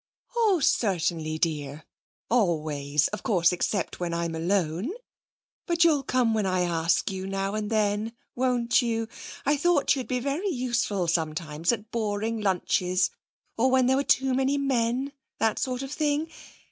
[0.35, 1.85] 'Oh, certainly, dear;
[2.27, 4.91] always, of course, except when I'm alone.
[5.67, 9.07] But you'll come when I ask you, now and then, won't you?
[9.45, 13.11] I thought you'd be very useful sometimes at boring lunches,
[13.57, 16.31] or when there were too many men that sort of thing.